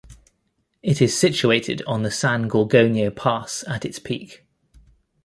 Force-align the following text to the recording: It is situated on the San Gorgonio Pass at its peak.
It 0.81 0.99
is 0.99 1.15
situated 1.15 1.83
on 1.85 2.01
the 2.01 2.09
San 2.09 2.47
Gorgonio 2.49 3.15
Pass 3.15 3.63
at 3.67 3.85
its 3.85 3.99
peak. 3.99 4.43